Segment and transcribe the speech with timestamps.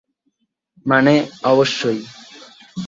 [0.85, 1.13] মানে,
[1.43, 1.99] অবশ্যই।